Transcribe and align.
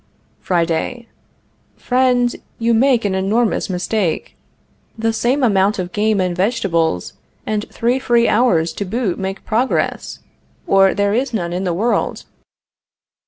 Friday. 0.39 1.07
Friend, 1.77 2.35
you 2.57 2.73
make 2.73 3.05
an 3.05 3.13
enormous 3.13 3.69
mistake. 3.69 4.35
The 4.97 5.13
same 5.13 5.43
amount 5.43 5.77
of 5.77 5.91
game 5.91 6.19
and 6.19 6.35
vegetables 6.35 7.13
and 7.45 7.69
three 7.69 7.99
free 7.99 8.27
hours 8.27 8.73
to 8.73 8.85
boot 8.85 9.19
make 9.19 9.45
progress, 9.45 10.17
or 10.65 10.95
there 10.95 11.13
is 11.13 11.35
none 11.35 11.53
in 11.53 11.65
the 11.65 11.73
world. 11.75 12.23